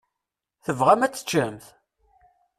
[0.65, 1.65] Tebɣam ad teččemt?